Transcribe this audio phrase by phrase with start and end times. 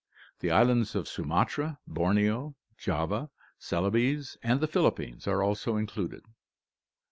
[0.39, 6.23] The islands of Sumatra, Borneo, Java, Celebes, and the Philippines are also included.